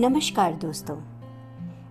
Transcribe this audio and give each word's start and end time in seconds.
नमस्कार 0.00 0.52
दोस्तों। 0.52 0.94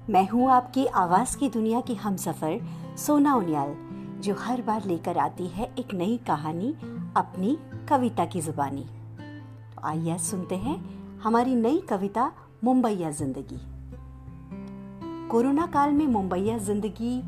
मैं 0.09 0.29
हूँ 0.29 0.49
आपकी 0.51 0.85
आवाज़ 0.85 1.37
की 1.37 1.49
दुनिया 1.49 1.81
की 1.81 1.95
हम 1.95 2.15
सफ़र 2.15 2.59
सोना 2.97 3.35
उनियाल, 3.35 3.73
जो 4.21 4.35
हर 4.35 4.61
बार 4.61 4.85
लेकर 4.85 5.17
आती 5.17 5.47
है 5.47 5.65
एक 5.79 5.93
नई 5.93 6.17
कहानी 6.27 6.73
अपनी 7.17 7.57
कविता 7.89 8.25
की 8.25 8.41
जुबानी। 8.41 8.85
तो 9.75 9.81
आइए 9.87 10.17
सुनते 10.17 10.55
हैं 10.55 10.77
हमारी 11.19 11.55
नई 11.55 11.79
कविता, 11.89 12.31
मुंबईया 12.63 13.11
ज़िंदगी। 13.11 13.59
कोरोना 15.29 15.65
काल 15.65 15.91
में 15.91 16.07
मुंबईया 16.07 16.57
ज़िंदगी 16.57 17.23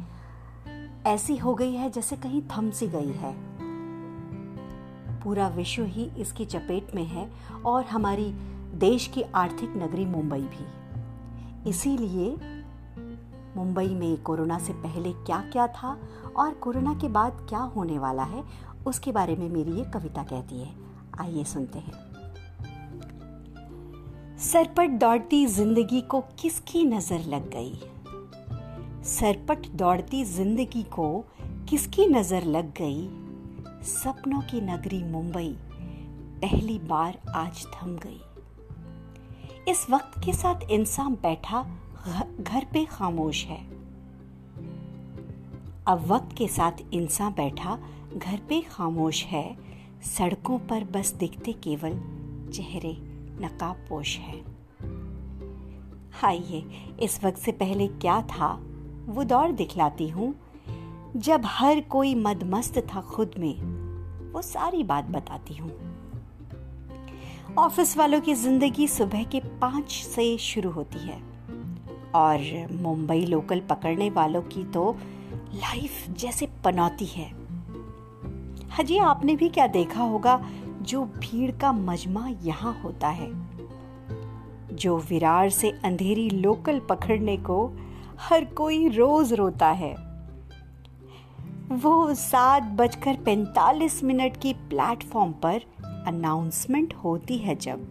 ऐसी 1.05 1.37
हो 1.37 1.53
गई 1.55 1.73
है 1.73 1.89
जैसे 1.89 2.15
कहीं 2.15 2.41
थम 2.51 2.71
सी 2.71 2.87
गई 2.87 3.11
है। 3.11 3.35
पूरा 5.23 5.47
विश्व 5.47 5.83
ही 5.83 6.11
इसकी 6.17 6.45
चपेट 6.45 6.95
में 6.95 7.05
है 7.05 7.31
और 7.65 7.85
हमारी 7.85 8.33
देश 8.81 9.07
की 9.07 9.21
आर्थिक 9.35 9.73
नगरी 9.77 10.05
मुंबई 10.05 10.41
भी। 10.41 11.69
इसीलिए 11.69 12.29
मुंबई 13.55 13.87
में 13.87 14.17
कोरोना 14.17 14.57
से 14.59 14.73
पहले 14.73 15.11
क्या 15.15 15.37
क्या 15.51 15.67
था 15.67 15.97
और 16.37 16.53
कोरोना 16.53 16.93
के 16.93 17.07
बाद 17.09 17.45
क्या 17.49 17.59
होने 17.75 17.97
वाला 17.99 18.23
है, 18.23 18.43
उसके 18.87 19.11
बारे 19.11 19.35
में 19.35 19.49
मेरी 19.49 19.71
ये 19.71 19.83
कविता 19.93 20.23
कहती 20.23 20.59
है। 20.59 20.73
आइए 21.19 21.43
सुनते 21.43 21.79
हैं। 21.79 21.93
सरपट 24.41 24.89
दौड़ती 24.99 25.45
ज़िंदगी 25.47 26.01
को 26.01 26.21
किसकी 26.41 26.83
नज़र 26.85 27.27
लग 27.27 27.49
गई? 27.49 27.73
सरपट 29.09 29.67
दौड़ती 29.75 30.23
ज़िंदगी 30.25 30.83
को 30.83 31.07
किसकी 31.69 32.07
नज़र 32.07 32.45
लग 32.47 32.73
गई? 32.73 33.07
सपनों 33.83 34.41
की 34.41 34.61
नगरी 34.61 35.03
मुंबई 35.03 35.55
पहली 36.41 36.79
बार 36.79 37.17
आज 37.35 37.65
थम 37.67 37.95
गई। 37.97 38.21
इस 39.67 39.89
वक्त 39.89 40.25
के 40.25 40.33
साथ 40.33 40.55
इंसान 40.71 41.13
बैठा 41.13 41.65
घर 42.41 42.65
पे 42.73 42.85
खामोश 42.85 43.45
है। 43.45 43.65
अब 45.87 46.03
वक्त 46.07 46.37
के 46.37 46.47
साथ 46.47 46.71
इंसान 46.93 47.31
बैठा 47.31 47.79
घर 48.17 48.37
पे 48.37 48.61
खामोश 48.61 49.25
है। 49.25 49.57
सड़कों 50.03 50.59
पर 50.59 50.83
बस 50.83 51.13
दिखते 51.13 51.53
केवल 51.53 51.91
चेहरे 52.53 52.97
नकाब 53.41 53.75
पोश 53.89 54.17
है। 54.17 54.41
आइए, 56.23 56.65
इस 56.99 57.23
वक्त 57.23 57.37
से 57.37 57.51
पहले 57.51 57.87
क्या 57.87 58.21
था, 58.21 58.61
वो 59.05 59.23
दौर 59.23 59.51
दिखलाती 59.51 60.09
हूँ। 60.09 60.35
जब 61.17 61.41
हर 61.45 61.81
कोई 61.81 62.15
मदमस्त 62.15 62.77
था 62.77 63.01
खुद 63.01 63.31
में, 63.39 63.61
वो 64.31 64.41
सारी 64.41 64.83
बात 64.83 65.05
बताती 65.05 65.53
हूँ। 65.53 65.90
ऑफ़िस 67.57 67.97
वालों 67.97 68.19
की 68.21 68.33
ज़िंदगी 68.33 68.87
सुबह 68.87 69.23
के 69.23 69.39
पाँच 69.39 69.91
से 69.91 70.37
शुरू 70.37 70.69
होती 70.69 70.99
है। 70.99 71.17
और 72.15 72.67
मुंबई 72.71 73.25
लोकल 73.25 73.59
पकड़ने 73.59 74.09
वालों 74.09 74.41
की 74.41 74.63
तो 74.63 74.97
लाइफ 75.53 76.09
जैसे 76.09 76.47
पनौती 76.63 77.05
है। 77.05 77.25
हजी, 78.77 78.97
आपने 78.97 79.35
भी 79.35 79.49
क्या 79.49 79.67
देखा 79.67 80.03
होगा, 80.03 80.39
जो 80.81 81.03
भीड़ 81.05 81.51
का 81.51 81.71
मजमा 81.71 82.27
यहाँ 82.43 82.81
होता 82.83 83.07
है। 83.07 83.31
जो 84.75 84.97
विरार 84.97 85.49
से 85.49 85.71
अंधेरी 85.83 86.29
लोकल 86.29 86.79
पकड़ने 86.79 87.37
को 87.37 87.73
हर 88.19 88.45
कोई 88.45 88.87
रोज 88.89 89.33
रोता 89.33 89.71
है। 89.71 89.93
वो 91.71 92.13
सात 92.13 92.63
बजकर 92.63 93.15
पैंतालीस 93.15 94.03
मिनट 94.03 94.37
की 94.37 94.53
प्लेटफॉर्म 94.53 95.31
पर 95.31 95.61
अनाउंसमेंट 96.07 96.93
होती 96.93 97.37
है 97.37 97.55
जब। 97.55 97.87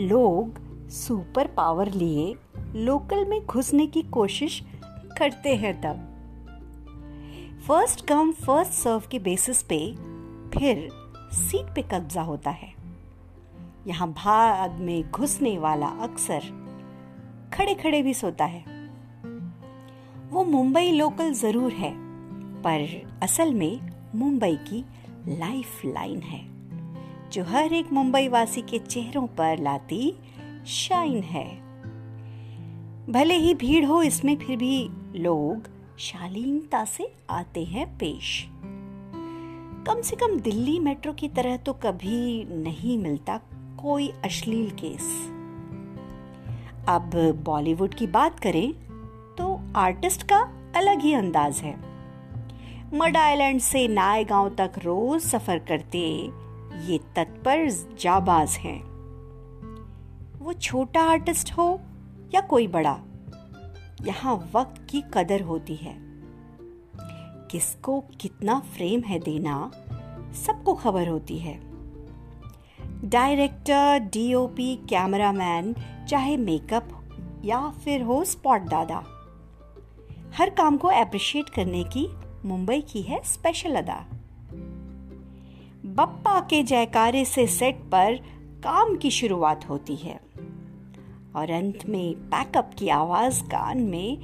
लोग 0.00 0.60
सुपर 0.90 1.46
पावर 1.46 1.90
लिए 1.90 2.34
लोकल 2.76 3.24
में 3.24 3.46
घुसने 3.46 3.86
की 3.86 4.02
कोशिश 4.02 4.62
करते 5.18 5.54
हैं 5.56 5.80
तब। 5.80 6.08
फ़र्स्ट 7.66 8.06
कम 8.06 8.32
फ़र्स्ट 8.32 8.72
सर्व 8.72 9.02
के 9.10 9.18
बेसिस 9.18 9.62
पे 9.62 9.78
फिर 10.54 10.88
सीट 11.32 11.74
पे 11.74 11.82
कब्जा 11.82 12.22
होता 12.22 12.50
है। 12.50 12.72
यहाँ 13.86 14.08
भाग 14.12 14.72
में 14.72 15.10
घुसने 15.10 15.58
वाला 15.58 15.86
अक्सर 15.86 16.42
खड़े 17.54 17.74
खड़े 17.74 18.02
भी 18.02 18.14
सोता 18.14 18.44
है। 18.44 18.64
वो 20.30 20.44
मुंबई 20.44 20.90
लोकल 20.90 21.32
ज़रूर 21.32 21.72
है, 21.72 21.92
पर 22.62 23.18
असल 23.22 23.54
में 23.54 23.80
मुंबई 24.14 24.56
की 24.68 24.84
लाइफ 25.28 25.80
लाइन 25.84 26.20
है। 26.20 26.51
जो 27.32 27.42
हर 27.44 27.72
एक 27.72 27.92
मुंबई 27.92 28.28
वासी 28.28 28.62
के 28.62 28.78
चेहरों 28.78 29.26
पर 29.26 29.58
लाती 29.58 30.14
शाइन 30.66 31.22
है। 31.22 31.44
भले 33.12 33.34
ही 33.34 33.54
भीड़ 33.54 33.84
हो, 33.84 34.02
इसमें 34.02 34.34
फिर 34.36 34.56
भी 34.56 34.88
लोग 35.16 35.68
शालीनता 35.98 36.84
से 36.84 37.12
आते 37.30 37.64
हैं 37.64 37.86
पेश। 37.98 38.48
कम 39.86 40.00
से 40.00 40.16
कम 40.16 40.38
दिल्ली 40.40 40.78
मेट्रो 40.78 41.12
की 41.12 41.28
तरह 41.28 41.56
तो 41.56 41.72
कभी 41.72 42.44
नहीं 42.44 42.98
मिलता 42.98 43.36
कोई 43.82 44.08
अश्लील 44.24 44.70
केस। 44.70 45.08
अब 46.88 47.10
बॉलीवुड 47.44 47.94
की 47.94 48.06
बात 48.08 48.38
करें 48.40 48.72
तो 49.38 49.58
आर्टिस्ट 49.76 50.22
का 50.22 50.42
अलग 50.76 51.00
ही 51.00 51.14
अंदाज 51.14 51.60
है। 51.60 51.74
मड 52.94 53.16
आइलैंड 53.16 53.60
से 53.60 53.88
नाय 53.88 54.24
गाँव 54.24 54.54
तक 54.54 54.72
रोज 54.78 55.20
सफ़र 55.22 55.58
करते 55.58 55.98
ये 56.82 56.98
तत्पर 57.16 57.68
जाबाज 58.00 58.50
हैं। 58.50 58.80
वो 60.38 60.52
छोटा 60.52 61.00
आर्टिस्ट 61.00 61.52
हो 61.52 61.80
या 62.34 62.40
कोई 62.40 62.66
बड़ा, 62.66 62.98
यहाँ 64.02 64.50
वक्त 64.54 64.86
की 64.90 65.02
कदर 65.14 65.42
होती 65.42 65.74
है। 65.76 65.94
किसको 67.50 68.00
कितना 68.20 68.58
फ्रेम 68.60 69.00
है 69.00 69.18
देना, 69.18 69.70
सबको 70.46 70.74
खबर 70.74 71.08
होती 71.08 71.38
है। 71.38 71.60
डायरेक्टर 73.04 73.98
डीओपी 73.98 74.74
कैमरामैन, 74.76 75.74
चाहे 76.08 76.36
मेकअप 76.36 76.88
या 77.44 77.68
फिर 77.70 78.02
हो 78.02 78.24
स्पॉट 78.24 78.62
दादा। 78.62 79.02
हर 80.38 80.50
काम 80.50 80.76
को 80.76 80.88
अप्रिशिएट 80.88 81.48
करने 81.48 81.84
की 81.84 82.08
मुंबई 82.44 82.80
की 82.80 83.02
है 83.02 83.20
स्पेशल 83.24 83.74
अदा। 83.74 84.04
बप्पा 85.92 86.40
के 86.40 86.62
जयकारे 86.62 87.24
से 87.24 87.46
सेट 87.46 87.76
पर 87.76 88.16
काम 88.64 88.96
की 88.96 89.10
शुरुआत 89.10 89.68
होती 89.68 89.96
है। 89.96 90.20
और 91.36 91.50
अंत 91.50 91.86
में 91.88 92.14
पैकअप 92.14 92.70
की 92.78 92.88
आवाज़ 92.88 93.42
कान 93.42 93.80
में 93.80 94.18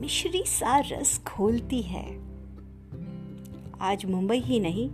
मिश्री 0.00 0.42
सा 0.46 0.78
रस 0.78 1.24
खोलती 1.26 1.82
है। 1.82 2.18
आज 3.80 4.04
मुंबई 4.04 4.38
ही 4.38 4.60
नहीं, 4.60 4.90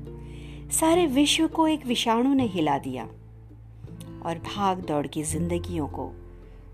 सारे 0.70 1.06
विश्व 1.06 1.46
को 1.46 1.66
एक 1.66 1.86
विषाणु 1.86 2.34
ने 2.34 2.44
हिला 2.44 2.78
दिया 2.78 3.04
और 4.26 4.38
भाग 4.38 4.78
दौड़ 4.78 5.06
की 5.06 5.22
जिंदगियों 5.22 5.86
को 5.86 6.12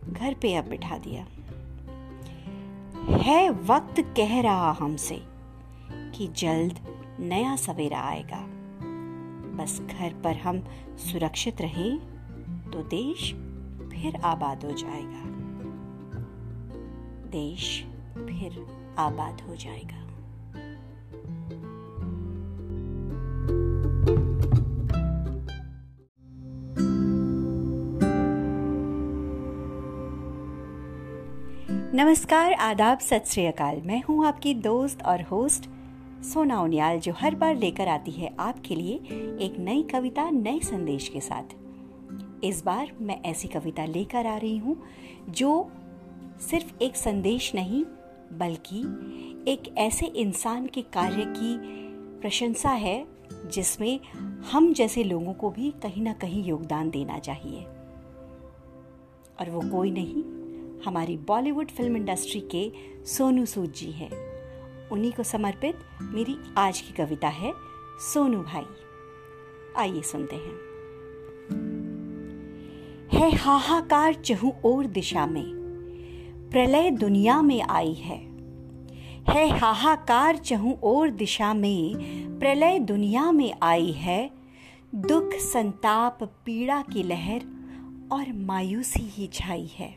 घर 0.09 0.34
पे 0.34 0.55
अब 0.55 0.65
बिठा 0.65 0.99
दिया। 0.99 1.27
है 3.16 3.50
वक्त 3.50 4.00
कह 4.00 4.41
रहा 4.41 4.72
हमसे 4.72 5.22
कि 5.91 6.27
जल्द 6.27 6.78
नया 7.21 7.56
सवेरा 7.56 8.00
आएगा। 8.00 8.59
बस 9.60 9.81
घर 9.81 10.12
पर 10.25 10.37
हम 10.37 10.65
सुरक्षित 10.97 11.60
रहें 11.60 11.98
तो 12.71 12.82
देश 12.82 13.32
फिर 13.93 14.16
आबाद 14.25 14.65
हो 14.65 14.71
जाएगा। 14.71 15.25
देश 17.28 17.84
फिर 18.15 18.66
आबाद 18.98 19.41
हो 19.41 19.56
जाएगा। 19.56 20.00
नमस्कार, 31.95 32.53
आदाब, 32.53 32.98
सत 32.98 33.24
श्री 33.27 33.47
अकाल। 33.47 33.83
मैं 33.84 34.03
हूँ 34.03 34.27
आपकी 34.27 34.54
दोस्त 34.54 35.03
और 35.03 35.22
होस्ट 35.22 35.71
सोना 36.25 36.61
उनियाल 36.61 37.01
जो 37.01 37.13
हर 37.13 37.34
बार 37.34 37.57
लेकर 37.57 37.89
आती 37.89 38.11
है 38.11 38.37
आपके 38.39 38.75
लिए 38.75 38.95
एक 39.41 39.57
नई 39.59 39.83
कविता, 39.83 40.31
नए 40.31 40.61
संदेश 40.61 41.09
के 41.09 41.21
साथ। 41.21 41.43
इस 42.45 42.65
बार 42.65 42.93
मैं 43.01 43.22
ऐसी 43.22 43.49
कविता 43.49 43.84
लेकर 43.84 44.27
आ 44.27 44.37
रही 44.37 44.59
हूँ, 44.59 44.83
जो 45.31 45.71
सिर्फ़ 46.51 46.83
एक 46.83 46.97
संदेश 46.97 47.55
नहीं, 47.55 47.84
बल्कि 48.39 48.81
एक 49.53 49.75
ऐसे 49.78 50.07
इंसान 50.07 50.67
के 50.67 50.83
कार्य 50.83 51.25
की 51.25 51.59
प्रशंसा 52.21 52.71
है, 52.71 53.07
जिसमें 53.53 54.01
हम 54.53 54.72
जैसे 54.72 55.05
लोगों 55.05 55.34
को 55.34 55.51
भी 55.51 55.71
कहीं 55.71 56.03
ना 56.03 56.13
कहीं 56.13 56.45
योगदान 56.45 56.91
देना 56.91 57.19
चाहिए। 57.19 57.63
और 59.41 59.51
वो 59.51 59.61
कोई 59.61 59.91
नहीं, 59.91 60.25
हमारी 60.83 61.17
बॉलीवुड 61.17 61.71
फ़िल्म 61.71 61.97
इंडस्ट्री 61.97 62.41
के 62.41 62.72
सोनू 63.05 63.47
सूद 63.47 63.72
जी 63.72 63.91
हैं। 63.91 64.29
उन्हीं 64.92 65.13
को 65.13 65.22
समर्पित 65.22 65.78
मेरी 66.03 66.37
आज 66.57 66.81
की 66.81 66.92
कविता 66.92 67.28
है, 67.28 67.53
सोनू 68.15 68.42
भाई। 68.42 68.63
आइए 69.77 70.03
सुनते 70.03 70.37
हैं। 70.37 70.71
है 73.13 73.37
हाहाकार 73.37 74.15
चहु 74.15 74.51
और 74.65 74.87
दिशा 74.87 75.27
में, 75.27 75.53
प्रलय 76.53 76.91
दुनिया 76.91 77.42
में 77.42 77.63
आई 77.63 77.92
है। 77.92 78.31
है 79.28 79.59
हाहाकार 79.59 80.37
चहु 80.37 80.72
और 80.83 81.10
दिशा 81.10 81.54
में, 81.54 81.95
प्रलय 82.39 82.78
दुनिया 82.78 83.33
में 83.33 83.54
आई 83.63 83.93
है। 83.93 84.31
दुख, 84.95 85.31
संताप, 85.33 86.22
पीड़ा 86.22 86.83
की 86.83 87.03
लहर 87.03 87.41
और 88.13 88.33
मायूसी 88.33 89.03
ही 89.03 89.27
छाई 89.27 89.71
है। 89.75 89.97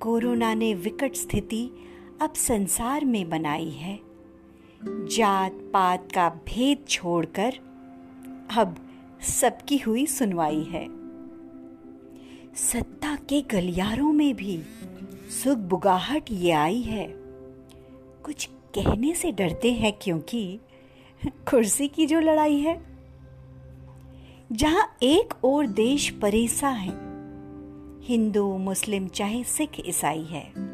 कोरोना 0.00 0.54
ने 0.54 0.74
विकट 0.74 1.14
स्थिति 1.14 1.70
अब 2.22 2.32
संसार 2.32 3.04
में 3.04 3.28
बनाई 3.30 3.70
है। 3.70 4.00
जात 4.86 5.52
पात 5.72 6.12
का 6.12 6.28
भेद 6.28 6.84
छोड़कर 6.88 7.54
अब 8.56 8.76
सबकी 9.22 9.78
हुई 9.78 10.06
सुनवाई 10.06 10.62
है। 10.62 10.86
सत्ता 12.54 13.16
के 13.16 13.40
गलियारों 13.42 14.12
में 14.12 14.36
भी 14.36 14.62
सुख 15.42 15.58
बुगाहट 15.58 16.22
ये 16.30 16.50
आई 16.50 16.80
है। 16.80 17.06
कुछ 18.24 18.48
कहने 18.74 19.14
से 19.14 19.32
डरते 19.32 19.72
हैं 19.72 19.92
क्योंकि 20.02 20.60
कुर्सी 21.26 21.88
की 21.88 22.06
जो 22.06 22.20
लड़ाई 22.20 22.56
है, 22.56 22.80
जहाँ 24.52 24.96
एक 25.02 25.44
और 25.44 25.66
देश 25.66 26.10
परेसा 26.10 26.68
है, 26.68 26.92
हिंदू, 28.02 28.58
मुस्लिम 28.58 29.08
चाहे 29.08 29.44
सिख 29.44 29.70
ईसाई 29.86 30.22
है। 30.22 30.73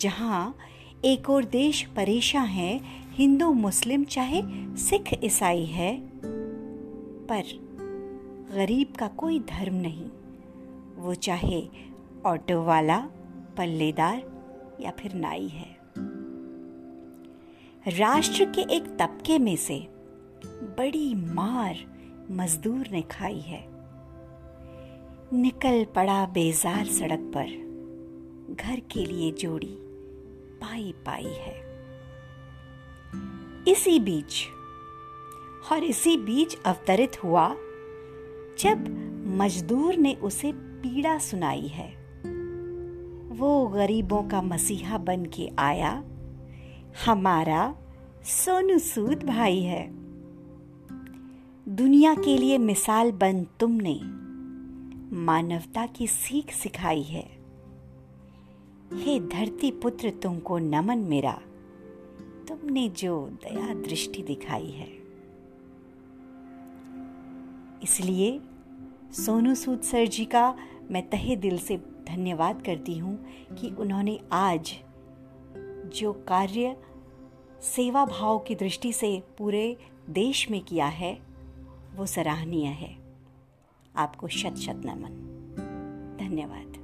जहाँ 0.00 0.56
एक 1.04 1.30
और 1.30 1.44
देश 1.44 1.82
परेशा 1.96 2.40
है, 2.40 2.80
हिंदू, 3.12 3.52
मुस्लिम 3.52 4.04
चाहे 4.04 4.42
सिख, 4.76 5.24
ईसाई 5.24 5.64
है। 5.64 6.00
पर 7.26 7.42
गरीब 8.54 8.92
का 8.98 9.08
कोई 9.08 9.38
धर्म 9.38 9.74
नहीं। 9.74 10.06
वो 10.96 11.14
चाहे 11.14 11.68
ऑटो 12.26 12.64
वाला, 12.64 12.98
पल्लेदार 13.56 14.22
या 14.80 14.90
फिर 14.90 15.14
नाई 15.14 15.48
है। 15.48 15.76
राष्ट्र 17.98 18.44
के 18.44 18.74
एक 18.74 18.82
तबके 18.82 19.38
में 19.38 19.56
से 19.56 19.86
बड़ी 20.78 21.14
मार 21.14 21.76
मजदूर 22.30 22.88
ने 22.92 23.02
खाई 23.02 23.40
है। 23.40 23.64
निकल 25.32 25.84
पड़ा 25.84 26.26
बेजार 26.26 26.86
सड़क 26.86 27.32
पर, 27.36 27.70
घर 28.54 28.80
के 28.80 29.06
लिए 29.06 29.32
जोड़ी। 29.32 29.78
पाई 30.60 30.94
पाई 31.06 31.24
है। 31.24 31.70
इसी 33.68 34.00
बीच, 34.00 34.46
और 35.72 35.84
इसी 35.84 36.16
बीच 36.16 36.58
अवतरित 36.66 37.24
हुआ, 37.24 37.54
जब 38.58 39.10
मजदूर 39.26 39.96
ने 39.96 40.14
उसे 40.14 40.52
पीड़ा 40.52 41.18
सुनाई 41.18 41.66
है। 41.66 42.00
वो 43.28 43.66
गरीबों 43.66 44.22
का 44.22 44.42
मसीहा 44.42 44.98
बन 44.98 45.24
के 45.24 45.50
आया। 45.58 46.04
हमारा 47.06 47.76
सोनू 48.24 48.78
सूद 48.78 49.22
भाई 49.22 49.60
है। 49.60 49.90
दुनिया 51.68 52.14
के 52.14 52.38
लिए 52.38 52.58
मिसाल 52.58 53.12
बन 53.12 53.46
तुमने। 53.60 54.00
मानवता 55.16 55.86
की 55.86 56.06
सीख 56.06 56.52
सिखाई 56.52 57.02
है। 57.02 57.39
हे 58.94 59.20
धरती 59.20 59.70
पुत्र, 59.70 60.10
तुमको 60.10 60.58
नमन 60.58 60.98
मेरा। 60.98 61.42
तुमने 62.48 62.88
जो 62.88 63.26
दया 63.26 63.74
दृष्टि 63.74 64.22
दिखाई 64.22 64.70
है। 64.70 65.00
इसलिए 67.82 68.40
सोनू 69.12 69.54
सूद 69.54 69.80
सर 69.80 70.06
जी 70.06 70.24
का 70.24 70.56
मैं 70.90 71.10
तहे 71.10 71.36
दिल 71.36 71.58
से 71.58 71.76
धन्यवाद 72.08 72.62
करती 72.62 72.98
हूँ 72.98 73.26
कि 73.60 73.70
उन्होंने 73.70 74.20
आज 74.32 74.72
जो 75.94 76.12
कार्य 76.12 76.76
सेवा 77.62 78.04
भाव 78.04 78.38
की 78.38 78.54
दृष्टि 78.54 78.92
से 78.92 79.22
पूरे 79.38 79.76
देश 80.10 80.50
में 80.50 80.60
किया 80.60 80.86
है, 80.86 81.20
वो 81.96 82.06
सराहनीय 82.06 82.66
है। 82.66 82.98
आपको 83.96 84.28
शत 84.28 84.54
शत 84.54 84.82
नमन। 84.84 85.26
धन्यवाद। 86.20 86.79